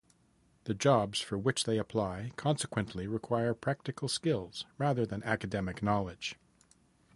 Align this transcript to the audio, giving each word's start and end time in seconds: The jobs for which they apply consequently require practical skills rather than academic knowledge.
The 0.63 0.73
jobs 0.73 1.21
for 1.21 1.37
which 1.37 1.65
they 1.65 1.77
apply 1.77 2.31
consequently 2.35 3.05
require 3.05 3.53
practical 3.53 4.07
skills 4.07 4.65
rather 4.79 5.05
than 5.05 5.21
academic 5.21 5.83
knowledge. 5.83 6.39